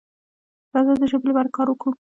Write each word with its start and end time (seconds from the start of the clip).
راځه 0.73 0.93
د 1.01 1.03
ژبې 1.11 1.25
لپاره 1.29 1.49
کار 1.55 1.67
وکړو. 1.69 1.91